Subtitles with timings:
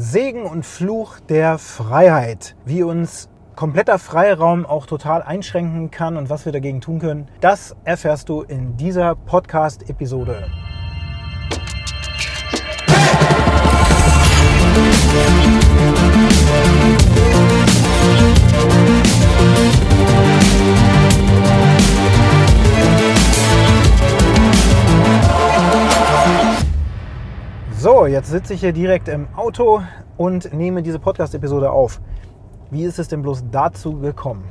[0.00, 6.44] Segen und Fluch der Freiheit, wie uns kompletter Freiraum auch total einschränken kann und was
[6.44, 10.46] wir dagegen tun können, das erfährst du in dieser Podcast-Episode.
[27.80, 29.82] So, jetzt sitze ich hier direkt im Auto
[30.16, 32.00] und nehme diese Podcast-Episode auf.
[32.72, 34.42] Wie ist es denn bloß dazu gekommen?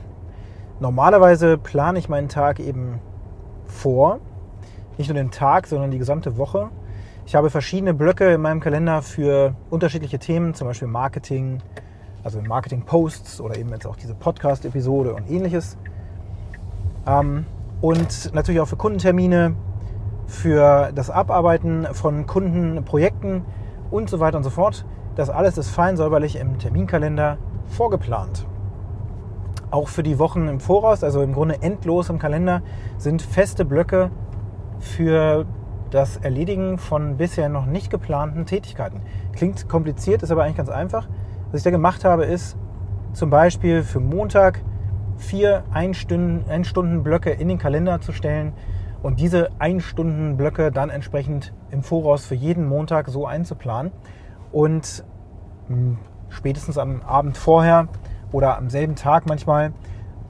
[0.80, 3.02] Normalerweise plane ich meinen Tag eben
[3.66, 4.22] vor.
[4.98, 6.70] Nicht nur den Tag, sondern die gesamte Woche.
[7.26, 11.62] Ich habe verschiedene Blöcke in meinem Kalender für unterschiedliche Themen, zum Beispiel Marketing,
[12.24, 15.78] also Marketing-Posts oder eben jetzt auch diese Podcast-Episode und ähnliches.
[17.06, 17.46] Ähm,
[17.82, 19.54] und natürlich auch für Kundentermine,
[20.28, 23.44] für das Abarbeiten von Kundenprojekten
[23.90, 24.86] und so weiter und so fort.
[25.16, 28.46] Das alles ist fein säuberlich im Terminkalender vorgeplant.
[29.72, 32.62] Auch für die Wochen im Voraus, also im Grunde endlos im Kalender,
[32.98, 34.12] sind feste Blöcke
[34.80, 35.46] für
[35.90, 39.02] das Erledigen von bisher noch nicht geplanten Tätigkeiten.
[39.34, 41.08] Klingt kompliziert, ist aber eigentlich ganz einfach.
[41.52, 42.58] Was ich da gemacht habe, ist
[43.14, 44.62] zum Beispiel für Montag
[45.18, 48.54] vier Ein-Stunden-Blöcke in den Kalender zu stellen
[49.04, 53.92] und diese Ein-Stunden-Blöcke dann entsprechend im Voraus für jeden Montag so einzuplanen.
[54.52, 55.04] Und
[55.68, 55.98] hm,
[56.30, 57.88] spätestens am Abend vorher
[58.32, 59.74] oder am selben Tag manchmal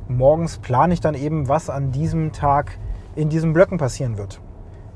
[0.08, 2.78] morgens plane ich dann eben, was an diesem Tag
[3.16, 4.42] in diesen Blöcken passieren wird.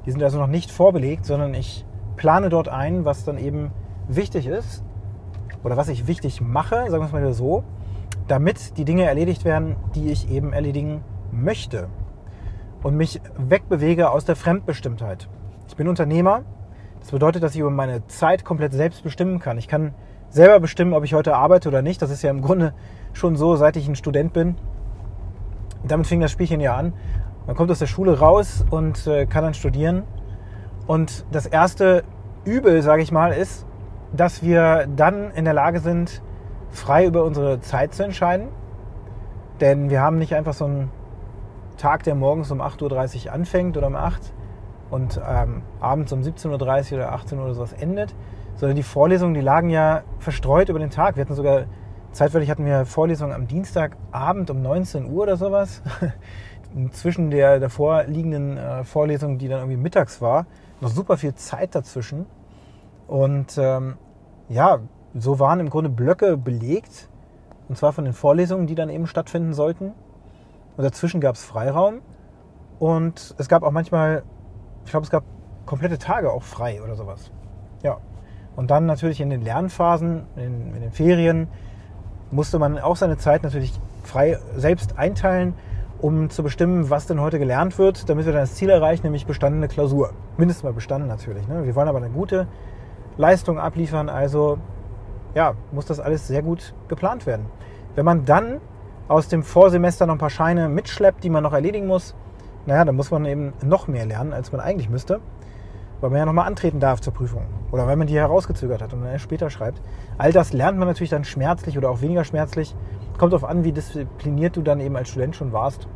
[0.06, 3.72] Die sind also noch nicht vorbelegt, sondern ich plane dort ein, was dann eben
[4.08, 4.84] wichtig ist
[5.64, 7.64] oder was ich wichtig mache, sagen wir es mal so,
[8.28, 11.88] damit die Dinge erledigt werden, die ich eben erledigen möchte
[12.84, 15.28] und mich wegbewege aus der Fremdbestimmtheit.
[15.68, 16.44] Ich bin Unternehmer.
[17.00, 19.58] Das bedeutet, dass ich über meine Zeit komplett selbst bestimmen kann.
[19.58, 19.94] Ich kann
[20.30, 22.02] selber bestimmen, ob ich heute arbeite oder nicht.
[22.02, 22.74] Das ist ja im Grunde
[23.14, 24.56] schon so, seit ich ein Student bin.
[25.84, 26.94] Damit fing das Spielchen ja an.
[27.48, 30.04] Man kommt aus der Schule raus und äh, kann dann studieren.
[30.88, 32.04] Und das erste
[32.46, 33.66] Übel, sage ich mal, ist,
[34.14, 36.22] dass wir dann in der Lage sind,
[36.70, 38.50] frei über unsere Zeit zu entscheiden.
[39.60, 40.92] Denn wir haben nicht einfach so einen
[41.82, 44.34] Tag, der morgens um 8.30 Uhr anfängt oder um 8
[44.92, 48.14] und ähm, abends um 17.30 Uhr oder 18 Uhr oder sowas endet,
[48.56, 51.16] sondern die Vorlesungen, die lagen ja verstreut über den Tag.
[51.16, 51.66] Wir hatten sogar,
[52.12, 55.82] zeitweilig hatten wir Vorlesungen am Dienstagabend um 19 Uhr oder sowas.
[56.92, 60.46] Zwischen der davor liegenden äh, Vorlesung, die dann irgendwie mittags war,
[60.82, 62.28] noch super viel Zeit dazwischen.
[63.08, 63.98] Und ähm,
[64.50, 64.80] ja,
[65.16, 67.10] so waren im Grunde Blöcke belegt.
[67.68, 69.94] Und zwar von den Vorlesungen, die dann eben stattfinden sollten.
[70.78, 72.02] Und dazwischen gab es Freiraum.
[72.80, 74.24] Und es gab auch manchmal,
[74.86, 75.24] ich glaube, es gab
[75.66, 77.32] komplette Tage auch frei oder sowas.
[77.84, 77.98] Ja.
[78.56, 81.48] Und dann natürlich in den Lernphasen, in, in den Ferien,
[82.32, 83.74] musste man auch seine Zeit natürlich
[84.04, 85.54] frei selbst einteilen,
[86.00, 89.26] um zu bestimmen, was denn heute gelernt wird, damit wir dann das Ziel erreichen, nämlich
[89.26, 90.12] bestandene Klausur.
[90.38, 91.48] Mindestens mal bestanden natürlich.
[91.48, 91.66] Ne?
[91.66, 92.48] Wir wollen aber eine gute
[93.18, 94.58] Leistung abliefern, also
[95.36, 97.46] ja, muss das alles sehr gut geplant werden.
[97.96, 98.60] Wenn man dann
[99.12, 102.16] aus dem Vorsemester noch ein paar Scheine mitschleppt, die man noch erledigen muss,
[102.66, 105.20] naja, dann muss man eben noch mehr lernen, als man eigentlich müsste
[106.02, 109.02] weil man ja nochmal antreten darf zur Prüfung oder weil man die herausgezögert hat und
[109.02, 109.82] dann erst später schreibt.
[110.18, 112.76] All das lernt man natürlich dann schmerzlich oder auch weniger schmerzlich.
[113.18, 115.88] Kommt darauf an, wie diszipliniert du dann eben als Student schon warst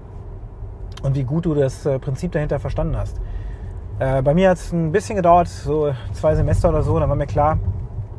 [1.02, 3.20] und wie gut du das äh, Prinzip dahinter verstanden hast.
[4.00, 7.16] Äh, bei mir hat es ein bisschen gedauert, so zwei Semester oder so, dann war
[7.16, 7.58] mir klar,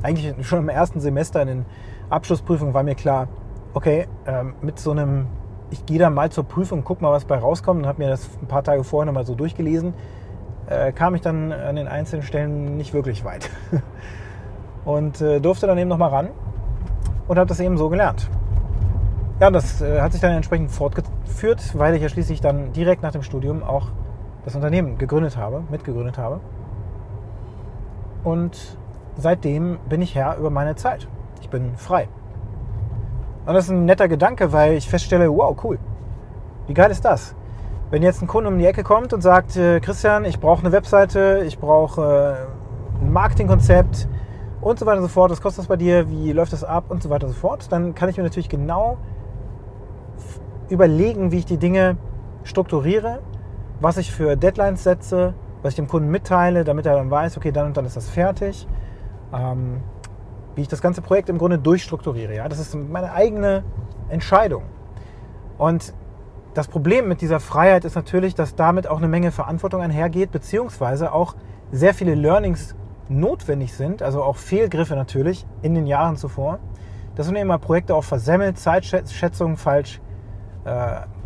[0.02, 1.66] eigentlich schon im ersten Semester in den
[2.10, 3.28] Abschlussprüfungen war mir klar,
[3.76, 5.26] okay, ähm, mit so einem,
[5.70, 8.28] ich gehe da mal zur Prüfung, guck mal, was bei rauskommt und habe mir das
[8.40, 9.92] ein paar Tage vorher nochmal so durchgelesen
[10.66, 13.50] äh, kam ich dann an den einzelnen Stellen nicht wirklich weit.
[14.84, 16.28] und äh, durfte dann eben nochmal ran
[17.28, 18.28] und habe das eben so gelernt.
[19.40, 23.12] Ja, das äh, hat sich dann entsprechend fortgeführt, weil ich ja schließlich dann direkt nach
[23.12, 23.88] dem Studium auch
[24.44, 26.40] das Unternehmen gegründet habe, mitgegründet habe.
[28.24, 28.78] Und
[29.16, 31.06] seitdem bin ich Herr über meine Zeit.
[31.42, 32.08] Ich bin frei.
[33.46, 35.78] Und das ist ein netter Gedanke, weil ich feststelle, wow, cool.
[36.66, 37.34] Wie geil ist das?
[37.90, 40.72] Wenn jetzt ein Kunde um die Ecke kommt und sagt, äh, Christian, ich brauche eine
[40.72, 42.48] Webseite, ich brauche
[43.00, 44.08] äh, ein Marketingkonzept
[44.60, 46.86] und so weiter und so fort, was kostet das bei dir, wie läuft das ab
[46.88, 48.98] und so weiter und so fort, dann kann ich mir natürlich genau
[50.68, 51.96] überlegen, wie ich die Dinge
[52.42, 53.20] strukturiere,
[53.80, 57.52] was ich für Deadlines setze, was ich dem Kunden mitteile, damit er dann weiß, okay,
[57.52, 58.66] dann und dann ist das fertig.
[59.32, 59.82] Ähm,
[60.56, 62.34] wie ich das ganze Projekt im Grunde durchstrukturiere.
[62.34, 62.48] Ja?
[62.48, 63.62] Das ist meine eigene
[64.08, 64.64] Entscheidung.
[65.58, 65.94] Und
[66.54, 71.12] das Problem mit dieser Freiheit ist natürlich, dass damit auch eine Menge Verantwortung einhergeht, beziehungsweise
[71.12, 71.36] auch
[71.70, 72.74] sehr viele Learnings
[73.08, 76.58] notwendig sind, also auch Fehlgriffe natürlich in den Jahren zuvor,
[77.14, 80.00] dass man eben mal Projekte auch versemmelt, Zeitschätzungen falsch
[80.64, 80.70] äh,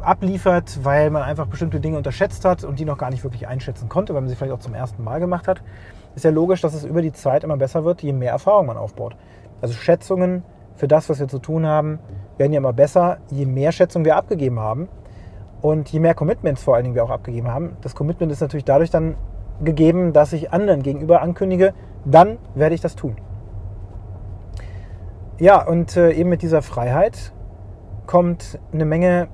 [0.00, 3.88] abliefert, weil man einfach bestimmte Dinge unterschätzt hat und die noch gar nicht wirklich einschätzen
[3.88, 5.62] konnte, weil man sie vielleicht auch zum ersten Mal gemacht hat,
[6.14, 8.76] ist ja logisch, dass es über die Zeit immer besser wird, je mehr Erfahrung man
[8.76, 9.16] aufbaut.
[9.60, 10.42] Also Schätzungen
[10.74, 11.98] für das, was wir zu tun haben,
[12.38, 14.88] werden ja immer besser, je mehr Schätzungen wir abgegeben haben
[15.60, 17.76] und je mehr Commitments vor allen Dingen wir auch abgegeben haben.
[17.82, 19.16] Das Commitment ist natürlich dadurch dann
[19.62, 21.74] gegeben, dass ich anderen gegenüber ankündige,
[22.04, 23.16] dann werde ich das tun.
[25.38, 27.32] Ja, und äh, eben mit dieser Freiheit
[28.06, 29.28] kommt eine Menge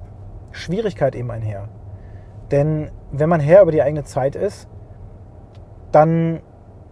[0.51, 1.69] Schwierigkeit eben einher.
[2.51, 4.69] Denn wenn man Herr über die eigene Zeit ist,
[5.93, 6.41] dann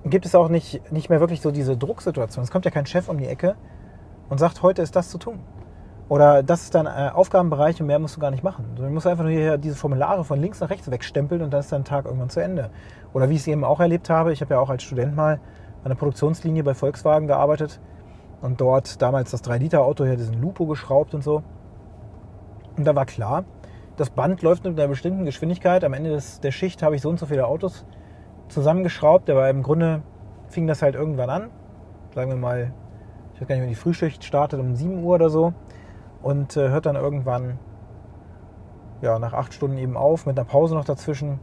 [0.05, 2.45] gibt es auch nicht, nicht mehr wirklich so diese Drucksituation.
[2.45, 3.57] Es kommt ja kein Chef um die Ecke
[4.29, 5.41] und sagt, heute ist das zu tun.
[6.09, 8.67] Oder das ist dein äh, Aufgabenbereich und mehr musst du gar nicht machen.
[8.77, 11.73] Du musst einfach nur hier diese Formulare von links nach rechts wegstempeln und dann ist
[11.73, 12.71] dein Tag irgendwann zu Ende.
[13.15, 15.41] Oder wie ich es eben auch erlebt habe, ich habe ja auch als Student mal
[15.83, 17.81] an der Produktionslinie bei Volkswagen gearbeitet
[18.43, 21.43] und dort damals das 3-Liter-Auto hier diesen Lupo geschraubt und so.
[22.77, 23.45] Und da war klar,
[23.97, 25.85] das Band läuft mit einer bestimmten Geschwindigkeit.
[25.85, 27.87] Am Ende des, der Schicht habe ich so und so viele Autos
[28.49, 29.29] zusammengeschraubt.
[29.31, 30.03] Aber im Grunde
[30.49, 31.51] fing das halt irgendwann an.
[32.15, 32.73] Sagen wir mal,
[33.35, 35.53] ich weiß gar nicht, wenn die Frühschicht startet um 7 Uhr oder so.
[36.23, 37.59] Und äh, hört dann irgendwann
[39.03, 41.41] ja, nach acht Stunden eben auf, mit einer Pause noch dazwischen.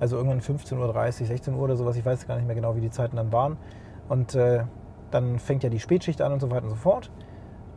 [0.00, 1.96] Also irgendwann 15.30 Uhr, 16 Uhr oder sowas.
[1.96, 3.56] Ich weiß gar nicht mehr genau, wie die Zeiten dann waren.
[4.08, 4.64] Und äh,
[5.10, 7.10] dann fängt ja die Spätschicht an und so weiter und so fort.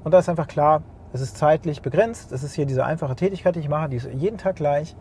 [0.04, 0.82] Und da ist einfach klar,
[1.14, 2.32] es ist zeitlich begrenzt.
[2.32, 4.96] Es ist hier diese einfache Tätigkeit, die ich mache, die ist jeden Tag gleich.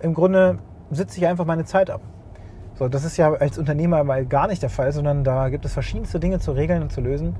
[0.00, 0.58] Im Grunde
[0.90, 2.00] sitze ich einfach meine Zeit ab.
[2.76, 5.72] So, das ist ja als Unternehmer mal gar nicht der Fall, sondern da gibt es
[5.72, 7.36] verschiedenste Dinge zu regeln und zu lösen,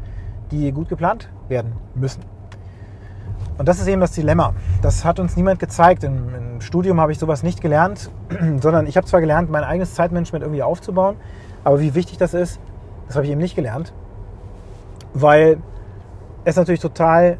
[0.52, 2.22] die gut geplant werden müssen.
[3.58, 4.54] Und das ist eben das Dilemma.
[4.82, 6.04] Das hat uns niemand gezeigt.
[6.04, 8.10] Im, im Studium habe ich sowas nicht gelernt,
[8.60, 11.16] sondern ich habe zwar gelernt, mein eigenes Zeitmanagement irgendwie aufzubauen,
[11.64, 12.60] aber wie wichtig das ist,
[13.06, 13.92] das habe ich eben nicht gelernt,
[15.14, 15.58] weil
[16.44, 17.38] es natürlich total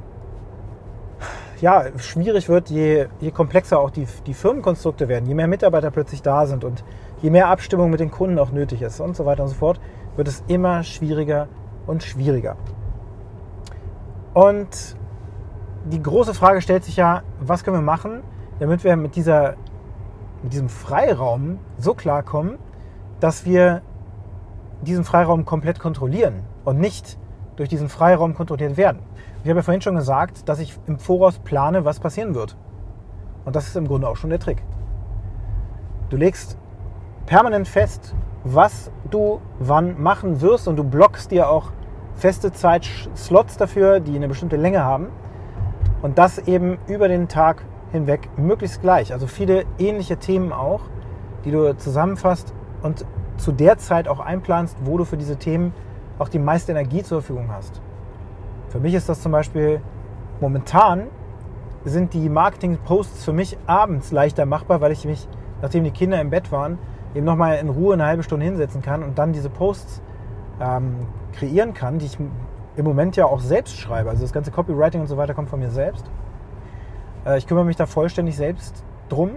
[1.61, 6.23] ja, schwierig wird, je, je komplexer auch die, die Firmenkonstrukte werden, je mehr Mitarbeiter plötzlich
[6.23, 6.85] da sind und
[7.25, 9.81] je mehr Abstimmung mit den Kunden auch nötig ist und so weiter und so fort,
[10.15, 11.49] wird es immer schwieriger
[11.87, 12.57] und schwieriger.
[14.35, 14.95] Und
[15.87, 18.23] die große Frage stellt sich ja, was können wir machen,
[18.59, 19.55] damit wir mit, dieser,
[20.43, 22.59] mit diesem Freiraum so klarkommen,
[23.21, 23.81] dass wir
[24.83, 27.19] diesen Freiraum komplett kontrollieren und nicht
[27.57, 28.99] durch diesen Freiraum kontrolliert werden.
[29.43, 32.55] Ich habe ja vorhin schon gesagt, dass ich im Voraus plane, was passieren wird.
[33.47, 34.63] Und das ist im Grunde auch schon der Trick.
[36.11, 36.59] Du legst
[37.27, 41.73] permanent fest, was du wann machen wirst und du blockst dir auch
[42.15, 45.09] feste Zeitslots dafür, die eine bestimmte Länge haben.
[46.03, 49.13] Und das eben über den Tag hinweg möglichst gleich.
[49.13, 50.83] Also viele ähnliche Themen auch,
[51.45, 53.07] die du zusammenfasst und
[53.39, 55.73] zu der Zeit auch einplanst, wo du für diese Themen
[56.19, 57.81] auch die meiste Energie zur Verfügung hast.
[58.69, 59.81] Für mich ist das zum Beispiel
[60.41, 61.07] momentan
[61.85, 65.29] sind die Marketing-Posts für mich abends leichter machbar, weil ich mich,
[65.61, 66.79] nachdem die Kinder im Bett waren,
[67.15, 70.03] eben nochmal in Ruhe eine halbe Stunde hinsetzen kann und dann diese Posts
[70.61, 72.19] ähm, kreieren kann, die ich
[72.77, 74.11] im Moment ja auch selbst schreibe.
[74.11, 76.05] Also das ganze Copywriting und so weiter kommt von mir selbst.
[77.25, 79.31] Äh, ich kümmere mich da vollständig selbst drum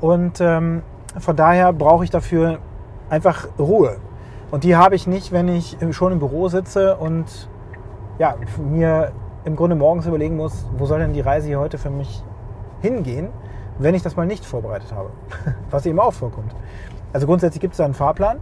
[0.00, 0.82] und ähm,
[1.18, 2.58] von daher brauche ich dafür
[3.08, 3.96] einfach Ruhe.
[4.50, 7.48] Und die habe ich nicht, wenn ich schon im Büro sitze und
[8.18, 9.12] ja, mir
[9.44, 12.22] im Grunde morgens überlegen muss, wo soll denn die Reise hier heute für mich
[12.80, 13.28] hingehen,
[13.78, 15.10] wenn ich das mal nicht vorbereitet habe.
[15.70, 16.54] Was eben auch vorkommt.
[17.12, 18.38] Also grundsätzlich gibt es da einen Fahrplan,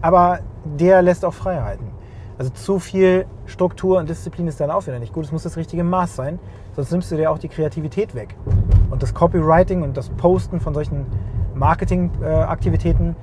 [0.00, 1.90] aber der lässt auch Freiheiten.
[2.38, 5.26] Also zu viel Struktur und Disziplin ist dann auch wieder nicht gut.
[5.26, 6.38] Es muss das richtige Maß sein,
[6.74, 8.34] sonst nimmst du dir auch die Kreativität weg.
[8.90, 11.04] Und das Copywriting und das Posten von solchen
[11.54, 13.16] Marketingaktivitäten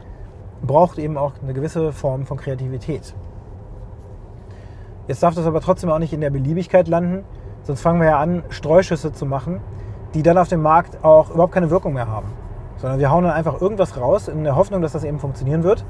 [0.61, 3.15] braucht eben auch eine gewisse Form von Kreativität.
[5.07, 7.23] Jetzt darf das aber trotzdem auch nicht in der Beliebigkeit landen,
[7.63, 9.61] sonst fangen wir ja an, Streuschüsse zu machen,
[10.13, 12.27] die dann auf dem Markt auch überhaupt keine Wirkung mehr haben.
[12.77, 15.85] Sondern wir hauen dann einfach irgendwas raus in der Hoffnung, dass das eben funktionieren wird.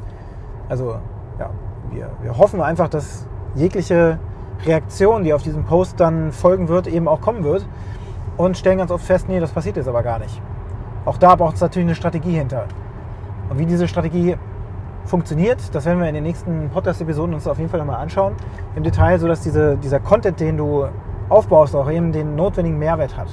[0.70, 0.96] Also
[1.40, 1.50] ja,
[1.92, 4.20] wir, wir hoffen einfach, dass jegliche
[4.66, 7.68] Reaktion, die auf diesen Post dann folgen wird, eben auch kommen wird.
[8.38, 10.42] Und stellen ganz oft fest, nee, das passiert jetzt aber gar nicht.
[11.06, 12.66] Auch da braucht es natürlich eine Strategie hinter.
[13.50, 14.38] Und wie diese Strategie
[15.08, 15.74] funktioniert.
[15.74, 18.36] Das werden wir in den nächsten Podcast-Episoden uns auf jeden Fall nochmal anschauen
[18.76, 20.86] im Detail, sodass diese, dieser Content, den du
[21.30, 23.28] aufbaust, auch eben den notwendigen Mehrwert hat.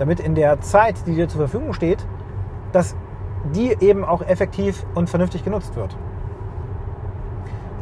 [0.00, 2.06] Damit in der Zeit, die dir zur Verfügung steht,
[2.72, 2.96] dass
[3.54, 5.94] die eben auch effektiv und vernünftig genutzt wird.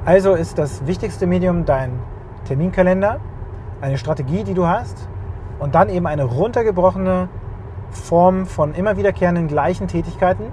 [0.04, 1.92] Also ist das wichtigste Medium dein
[2.44, 3.20] Terminkalender,
[3.80, 5.08] eine Strategie, die du hast
[5.60, 7.28] und dann eben eine runtergebrochene
[7.90, 10.46] Form von immer wiederkehrenden gleichen Tätigkeiten,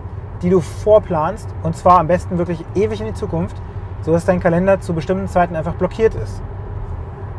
[0.44, 3.60] die du vorplanst und zwar am besten wirklich ewig in die Zukunft,
[4.02, 6.44] sodass dein Kalender zu bestimmten Zeiten einfach blockiert ist.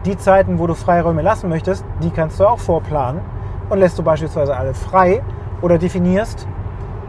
[0.04, 3.20] Die Zeiten, wo du Freiräume lassen möchtest, die kannst du auch vorplanen
[3.68, 5.22] und lässt du beispielsweise alle frei
[5.62, 6.46] oder definierst,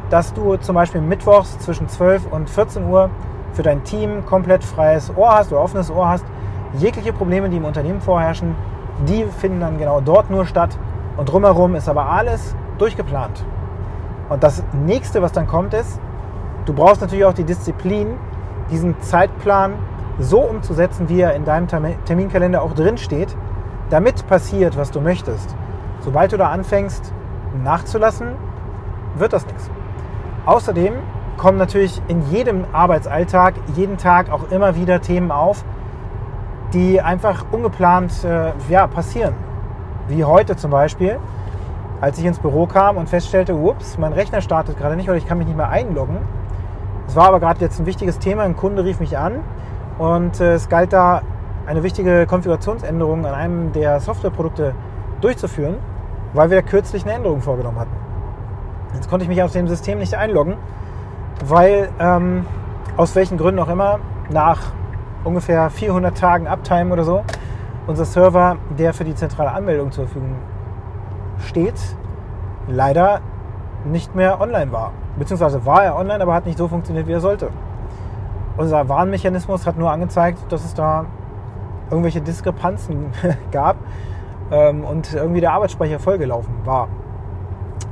[0.10, 3.10] dass du zum Beispiel mittwochs zwischen 12 und 14 Uhr
[3.54, 6.26] für dein Team komplett freies Ohr hast oder offenes Ohr hast.
[6.78, 8.56] Jegliche Probleme, die im Unternehmen vorherrschen,
[9.08, 10.78] die finden dann genau dort nur statt
[11.18, 13.44] und drumherum ist aber alles durchgeplant.
[14.30, 16.00] Und das nächste, was dann kommt, ist,
[16.66, 18.18] du brauchst natürlich auch die Disziplin,
[18.70, 19.74] diesen Zeitplan
[20.20, 23.36] so umzusetzen, wie er in deinem Terminkalender auch drin steht,
[23.90, 25.56] damit passiert, was du möchtest.
[26.08, 27.12] Sobald du da anfängst
[27.66, 28.30] nachzulassen,
[29.18, 29.70] wird das nichts.
[30.46, 30.94] Außerdem
[31.36, 35.66] kommen natürlich in jedem Arbeitsalltag, jeden Tag auch immer wieder Themen auf,
[36.72, 39.34] die einfach ungeplant äh, ja, passieren.
[40.08, 41.20] Wie heute zum Beispiel,
[42.00, 45.28] als ich ins Büro kam und feststellte, ups, mein Rechner startet gerade nicht oder ich
[45.28, 46.20] kann mich nicht mehr einloggen.
[47.06, 49.42] Es war aber gerade jetzt ein wichtiges Thema, ein Kunde rief mich an
[49.98, 51.22] und äh, es galt da
[51.66, 54.74] eine wichtige Konfigurationsänderung an einem der Softwareprodukte
[55.20, 55.76] durchzuführen,
[56.34, 57.96] weil wir kürzlich eine Änderung vorgenommen hatten.
[58.94, 60.56] Jetzt konnte ich mich aus dem System nicht einloggen,
[61.46, 62.46] weil ähm,
[62.96, 64.60] aus welchen Gründen auch immer nach
[65.24, 67.24] ungefähr 400 Tagen Uptime oder so
[67.88, 70.36] unser Server, der für die zentrale Anmeldung zur Verfügung
[71.40, 71.80] steht,
[72.68, 73.22] leider
[73.86, 74.92] nicht mehr online war.
[75.18, 77.50] Beziehungsweise war er online, aber hat nicht so funktioniert, wie er sollte.
[78.58, 81.06] Unser Warnmechanismus hat nur angezeigt, dass es da
[81.90, 83.06] irgendwelche Diskrepanzen
[83.52, 83.78] gab
[84.52, 86.88] ähm, und irgendwie der Arbeitsspeicher vollgelaufen war.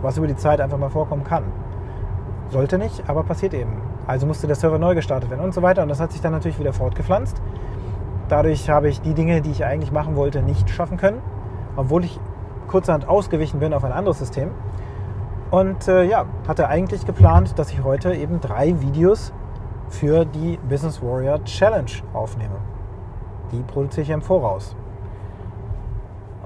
[0.01, 1.43] Was über die Zeit einfach mal vorkommen kann.
[2.49, 3.81] Sollte nicht, aber passiert eben.
[4.07, 5.81] Also musste der Server neu gestartet werden und so weiter.
[5.81, 7.41] Und das hat sich dann natürlich wieder fortgepflanzt.
[8.29, 11.21] Dadurch habe ich die Dinge, die ich eigentlich machen wollte, nicht schaffen können,
[11.75, 12.19] obwohl ich
[12.67, 14.51] kurzerhand ausgewichen bin auf ein anderes System.
[15.51, 19.31] Und äh, ja, hatte eigentlich geplant, dass ich heute eben drei Videos
[19.89, 22.55] für die Business Warrior Challenge aufnehme.
[23.51, 24.75] Die produziere ich im Voraus.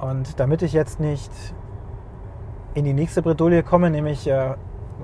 [0.02, 1.32] Und damit ich jetzt nicht
[2.74, 4.56] in die nächste Bredouille komme, nämlich äh,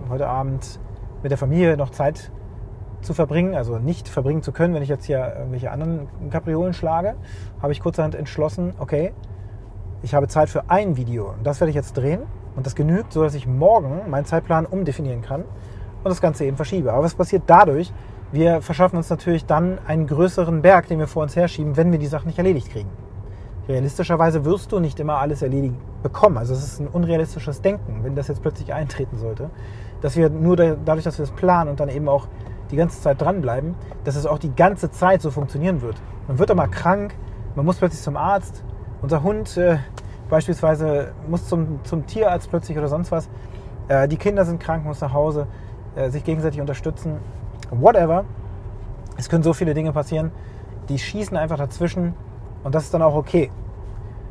[0.10, 0.80] heute Abend
[1.22, 2.32] mit der Familie noch Zeit
[3.02, 7.16] zu verbringen, also nicht verbringen zu können, wenn ich jetzt hier irgendwelche anderen Kapriolen schlage,
[7.62, 9.14] habe ich kurzerhand entschlossen, okay,
[10.02, 12.22] ich habe Zeit für ein Video und das werde ich jetzt drehen
[12.56, 16.94] und das genügt, sodass ich morgen meinen Zeitplan umdefinieren kann und das Ganze eben verschiebe.
[16.94, 17.92] Aber was passiert dadurch?
[18.32, 22.00] Wir verschaffen uns natürlich dann einen größeren Berg, den wir vor uns herschieben, wenn wir
[22.00, 22.90] die Sachen nicht erledigt kriegen.
[23.68, 26.38] Realistischerweise wirst du nicht immer alles erledigt bekommen.
[26.38, 29.50] Also es ist ein unrealistisches Denken, wenn das jetzt plötzlich eintreten sollte,
[30.02, 32.28] dass wir nur dadurch, dass wir es planen und dann eben auch
[32.72, 35.96] die ganze Zeit dranbleiben, dass es auch die ganze Zeit so funktionieren wird.
[36.28, 37.16] Man wird mal krank,
[37.56, 38.64] man muss plötzlich zum Arzt,
[39.02, 39.78] unser Hund äh,
[40.30, 43.30] beispielsweise muss zum, zum Tierarzt plötzlich oder sonst was,
[43.88, 45.48] äh, die Kinder sind krank, muss nach Hause,
[45.96, 47.18] äh, sich gegenseitig unterstützen,
[47.72, 48.26] whatever.
[49.18, 50.32] Es können so viele Dinge passieren,
[50.90, 52.14] die schießen einfach dazwischen
[52.66, 53.52] und das ist dann auch okay.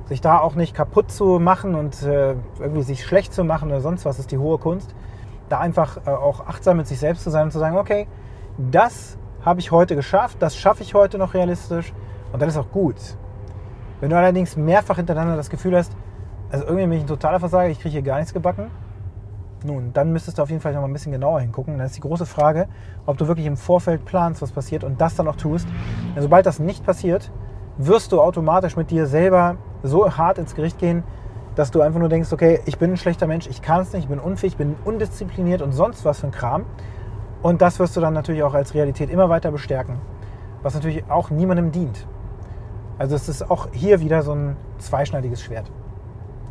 [0.06, 3.80] Sich da auch nicht kaputt zu machen und äh, irgendwie sich schlecht zu machen oder
[3.80, 4.92] sonst was ist die hohe Kunst.
[5.48, 8.08] Da einfach äh, auch achtsam mit sich selbst zu sein und zu sagen, okay,
[8.58, 11.94] das habe ich heute geschafft, das schaffe ich heute noch realistisch
[12.32, 12.96] und dann ist auch gut.
[14.00, 15.92] Wenn du allerdings mehrfach hintereinander das Gefühl hast,
[16.50, 18.70] also irgendwie bin ich ein totaler Versager, ich kriege hier gar nichts gebacken,
[19.64, 21.78] nun, dann müsstest du auf jeden Fall noch mal ein bisschen genauer hingucken.
[21.78, 22.68] Dann ist die große Frage,
[23.06, 25.66] ob du wirklich im Vorfeld planst, was passiert und das dann auch tust.
[26.14, 27.30] Denn sobald das nicht passiert,
[27.76, 31.02] wirst du automatisch mit dir selber so hart ins Gericht gehen,
[31.54, 34.04] dass du einfach nur denkst, okay, ich bin ein schlechter Mensch, ich kann es nicht,
[34.04, 36.64] ich bin unfähig, ich bin undiszipliniert und sonst was für ein Kram.
[37.42, 39.98] Und das wirst du dann natürlich auch als Realität immer weiter bestärken,
[40.62, 42.06] was natürlich auch niemandem dient.
[42.98, 45.70] Also es ist auch hier wieder so ein zweischneidiges Schwert.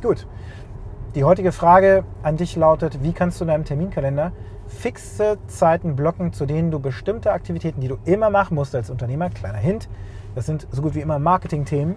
[0.02, 0.28] Gut,
[1.16, 4.32] die heutige Frage an dich lautet, wie kannst du in deinem Terminkalender
[4.68, 9.30] fixe Zeiten blocken, zu denen du bestimmte Aktivitäten, die du immer machen musst als Unternehmer,
[9.30, 9.90] kleiner Hint,
[10.34, 11.96] das sind so gut wie immer Marketing-Themen,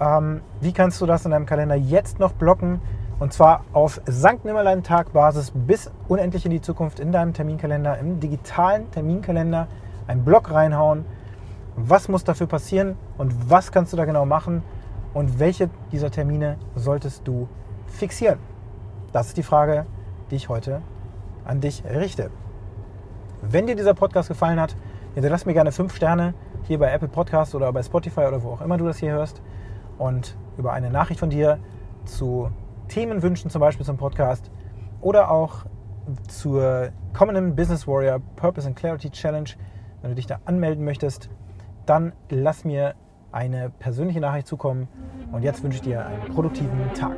[0.00, 2.80] ähm, wie kannst du das in deinem Kalender jetzt noch blocken,
[3.18, 8.90] und zwar auf Sankt Nimmerlein-Tag-Basis bis unendlich in die Zukunft in deinem Terminkalender, im digitalen
[8.90, 9.66] Terminkalender,
[10.06, 11.06] einen Block reinhauen.
[11.76, 14.62] Was muss dafür passieren und was kannst du da genau machen
[15.12, 17.48] und welche dieser Termine solltest du
[17.86, 18.38] fixieren?
[19.12, 19.86] Das ist die Frage,
[20.30, 20.82] die ich heute
[21.44, 22.30] an dich richte.
[23.42, 24.76] Wenn dir dieser Podcast gefallen hat,
[25.14, 28.60] hinterlass mir gerne 5 Sterne hier bei Apple Podcast oder bei Spotify oder wo auch
[28.60, 29.40] immer du das hier hörst
[29.98, 31.58] und über eine Nachricht von dir
[32.04, 32.50] zu
[32.88, 34.50] Themenwünschen zum Beispiel zum Podcast
[35.00, 35.66] oder auch
[36.28, 39.50] zur kommenden Business Warrior Purpose and Clarity Challenge,
[40.02, 41.30] wenn du dich da anmelden möchtest,
[41.84, 42.94] dann lass mir
[43.36, 44.88] eine persönliche Nachricht zukommen.
[45.30, 47.16] Und jetzt wünsche ich dir einen produktiven Tag.